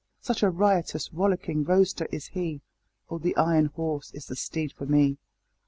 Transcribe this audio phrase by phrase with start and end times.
[0.19, 2.61] Such a riotous, rollicking roadster is he
[3.11, 3.19] Oh!
[3.19, 5.19] the Iron Horse is the steed for me!